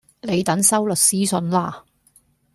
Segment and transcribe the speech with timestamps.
[0.21, 1.85] 你等收律師信啦